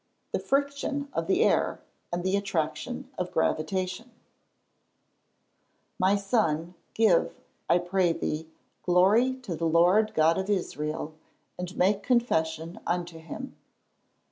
[0.31, 1.79] _The friction of the air,
[2.11, 4.07] and the attraction of gravitation.
[4.07, 4.15] [Verse:
[5.99, 7.35] "My son, give,
[7.69, 8.47] I pray thee,
[8.81, 11.13] glory to the Lord God of Israel,
[11.59, 13.55] and make confession unto him."